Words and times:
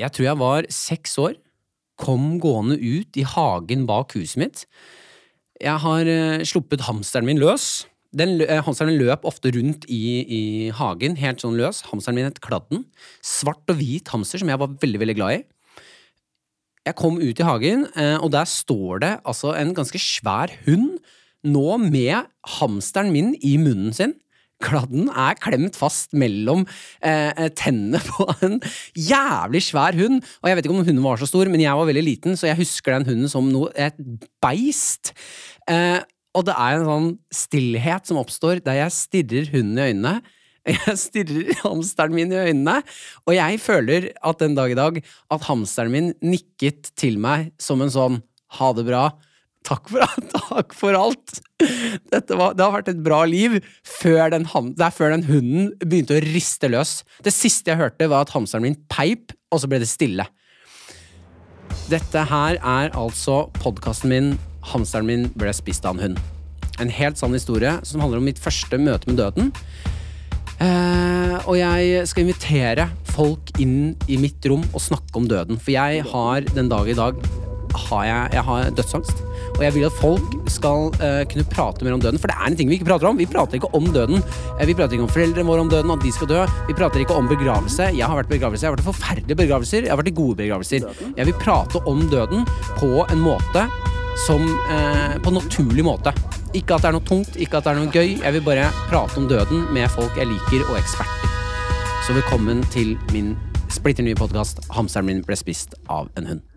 Jeg 0.00 0.14
tror 0.14 0.26
jeg 0.26 0.40
var 0.40 0.68
seks 0.74 1.18
år. 1.22 1.38
Kom 2.00 2.38
gående 2.42 2.76
ut 2.80 3.16
i 3.18 3.26
hagen 3.26 3.86
bak 3.86 4.16
huset 4.18 4.40
mitt. 4.42 4.62
Jeg 5.62 5.78
har 5.84 6.08
eh, 6.10 6.42
sluppet 6.46 6.82
hamsteren 6.88 7.28
min 7.28 7.38
løs. 7.38 7.86
Den 8.14 8.40
eh, 8.42 8.62
hamsteren 8.66 8.98
løp 8.98 9.26
ofte 9.26 9.52
rundt 9.54 9.86
i, 9.86 10.02
i 10.22 10.42
hagen, 10.74 11.14
helt 11.20 11.42
sånn 11.42 11.58
løs. 11.58 11.84
Hamsteren 11.90 12.18
min 12.18 12.26
het 12.26 12.42
Kladden. 12.42 12.86
Svart 13.22 13.62
og 13.70 13.78
hvit 13.78 14.10
hamster 14.10 14.42
som 14.42 14.50
jeg 14.50 14.60
var 14.62 14.74
veldig, 14.82 15.02
veldig 15.04 15.18
glad 15.18 15.38
i. 15.38 15.44
Jeg 16.84 16.98
kom 16.98 17.16
ut 17.16 17.38
i 17.40 17.46
hagen, 17.46 17.86
eh, 17.96 18.18
og 18.18 18.34
der 18.34 18.50
står 18.50 19.00
det 19.00 19.12
altså 19.24 19.54
en 19.56 19.72
ganske 19.76 20.00
svær 20.02 20.52
hund, 20.66 20.98
nå 21.44 21.78
med 21.80 22.26
hamsteren 22.58 23.12
min 23.14 23.32
i 23.40 23.54
munnen 23.60 23.94
sin. 23.96 24.18
Kladden 24.62 25.08
er 25.10 25.38
klemt 25.42 25.76
fast 25.76 26.14
mellom 26.16 26.62
eh, 27.04 27.48
tennene 27.58 28.00
på 28.06 28.28
en 28.46 28.60
jævlig 28.94 29.64
svær 29.66 29.96
hund. 29.98 30.22
Og 30.42 30.50
jeg 30.50 30.58
vet 30.58 30.68
ikke 30.68 30.76
om 30.76 30.84
hunden 30.84 31.04
var 31.04 31.20
så 31.20 31.28
stor, 31.28 31.50
men 31.52 31.64
jeg 31.64 31.74
var 31.74 31.88
veldig 31.90 32.04
liten, 32.06 32.38
så 32.38 32.48
jeg 32.50 32.60
husker 32.62 32.94
den 32.94 33.08
hunden 33.10 33.32
som 33.32 33.50
noe, 33.50 33.72
et 33.74 33.98
beist. 34.44 35.12
Eh, 35.70 36.00
og 36.34 36.46
det 36.48 36.54
er 36.54 36.78
en 36.78 36.88
sånn 36.88 37.10
stillhet 37.34 38.08
som 38.08 38.18
oppstår 38.22 38.62
der 38.64 38.80
jeg 38.82 38.96
stirrer 38.96 39.52
hunden 39.54 39.78
i 39.78 39.90
øynene. 39.92 40.16
Jeg 40.64 40.96
stirrer 40.96 41.58
hamsteren 41.60 42.14
min 42.16 42.30
i 42.32 42.38
øynene, 42.40 42.78
og 43.28 43.34
jeg 43.36 43.58
føler 43.60 44.06
at 44.24 44.38
den 44.40 44.54
dag 44.56 44.72
i 44.72 44.78
dag 44.78 44.96
at 45.04 45.44
hamsteren 45.44 45.92
min 45.92 46.06
nikket 46.24 46.88
til 46.96 47.18
meg 47.20 47.50
som 47.60 47.84
en 47.84 47.92
sånn 47.92 48.16
ha 48.56 48.70
det 48.72 48.86
bra. 48.88 49.02
Takk 49.64 49.88
for, 49.88 50.04
takk 50.34 50.74
for 50.76 50.96
alt! 50.98 51.38
Var, 51.64 52.56
det 52.56 52.60
har 52.60 52.72
vært 52.74 52.90
et 52.92 53.00
bra 53.04 53.22
liv 53.28 53.56
før 53.88 54.34
den, 54.34 54.44
det 54.76 54.84
er 54.84 54.92
før 54.92 55.14
den 55.14 55.24
hunden 55.28 55.70
begynte 55.80 56.18
å 56.18 56.24
riste 56.26 56.68
løs. 56.68 56.98
Det 57.24 57.32
siste 57.32 57.72
jeg 57.72 57.80
hørte, 57.80 58.08
var 58.12 58.26
at 58.26 58.34
hamsteren 58.34 58.66
min 58.66 58.76
peip, 58.92 59.32
og 59.48 59.62
så 59.62 59.70
ble 59.70 59.80
det 59.80 59.88
stille. 59.88 60.26
Dette 61.88 62.26
her 62.28 62.58
er 62.60 62.92
altså 62.96 63.46
podkasten 63.60 64.12
min 64.12 64.34
'Hamsteren 64.64 65.04
min 65.04 65.26
ble 65.36 65.52
spist 65.52 65.84
av 65.84 65.98
en 65.98 66.00
hund'. 66.00 66.20
En 66.80 66.88
helt 66.88 67.18
sann 67.20 67.36
historie 67.36 67.74
som 67.84 68.00
handler 68.00 68.18
om 68.18 68.24
mitt 68.24 68.40
første 68.40 68.78
møte 68.80 69.08
med 69.10 69.20
døden. 69.20 69.52
Eh, 70.64 71.36
og 71.44 71.56
jeg 71.58 72.06
skal 72.08 72.24
invitere 72.24 72.88
folk 73.12 73.52
inn 73.60 73.94
i 74.08 74.16
mitt 74.16 74.44
rom 74.48 74.64
og 74.72 74.80
snakke 74.80 75.20
om 75.20 75.28
døden. 75.28 75.60
For 75.60 75.74
jeg 75.74 76.04
har 76.08 76.40
den 76.54 76.70
dag 76.72 76.88
i 76.88 76.96
dag 76.96 77.20
har 77.74 78.04
jeg, 78.08 78.32
jeg 78.38 78.44
har 78.48 78.70
dødsangst. 78.70 79.24
Og 79.54 79.62
jeg 79.62 79.74
vil 79.76 79.86
at 79.86 79.94
folk 80.00 80.34
skal 80.50 80.88
uh, 80.98 81.22
kunne 81.30 81.46
prate 81.46 81.86
mer 81.86 81.94
om 81.94 82.02
døden. 82.02 82.18
For 82.18 82.30
det 82.30 82.36
er 82.36 82.50
en 82.50 82.56
ting 82.58 82.70
vi 82.70 82.78
ikke 82.78 82.88
prater 82.88 83.06
om. 83.06 83.18
Vi 83.18 83.28
prater 83.30 83.60
ikke 83.60 83.70
om 83.76 83.86
døden. 83.94 84.22
Eh, 84.58 84.66
vi 84.66 84.74
prater 84.74 84.96
ikke 84.96 85.06
om 85.06 85.12
foreldrene 85.14 85.46
våre 85.46 85.62
om 85.62 85.70
døden, 85.70 85.92
at 85.94 86.02
de 86.02 86.12
skal 86.14 86.30
dø. 86.30 86.42
Vi 86.68 86.76
prater 86.76 87.04
ikke 87.04 87.14
om 87.14 87.30
begravelse. 87.30 87.90
Jeg 87.94 88.08
har 88.10 88.18
vært 88.18 88.32
i 88.32 88.34
begravelse. 88.34 88.64
Jeg 88.64 88.70
har 88.70 88.76
vært 88.76 88.84
i 88.84 88.88
forferdelige 88.90 89.38
begravelser. 89.38 89.86
Jeg 89.86 89.94
har 89.94 90.00
vært 90.02 90.10
i 90.10 90.16
gode 90.18 90.38
begravelser. 90.42 90.88
Jeg 91.14 91.28
vil 91.30 91.38
prate 91.38 91.82
om 91.90 92.02
døden 92.10 92.46
på 92.80 92.92
en 93.04 93.22
måte 93.22 93.66
som 94.26 94.44
eh, 94.70 95.16
På 95.22 95.32
en 95.32 95.40
naturlig 95.40 95.82
måte. 95.86 96.12
Ikke 96.54 96.76
at 96.76 96.84
det 96.84 96.90
er 96.92 96.94
noe 96.94 97.06
tungt, 97.06 97.34
ikke 97.34 97.58
at 97.58 97.66
det 97.66 97.72
er 97.72 97.80
noe 97.80 97.90
gøy. 97.90 98.20
Jeg 98.22 98.36
vil 98.36 98.44
bare 98.46 98.68
prate 98.86 99.18
om 99.18 99.26
døden 99.30 99.66
med 99.74 99.90
folk 99.90 100.14
jeg 100.18 100.30
liker, 100.30 100.62
og 100.70 100.78
eksperter. 100.78 101.30
Så 102.06 102.14
velkommen 102.14 102.62
til 102.70 102.94
min 103.10 103.34
splitter 103.74 104.06
nye 104.06 104.14
podkast 104.14 104.66
'Hamsteren 104.70 105.10
min 105.10 105.22
ble 105.26 105.36
spist 105.36 105.74
av 105.88 106.10
en 106.16 106.26
hund'. 106.30 106.53